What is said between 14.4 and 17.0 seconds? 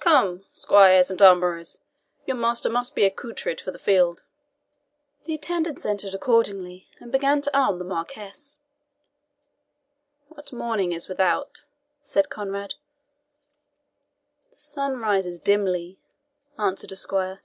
"The sun rises dimly," answered a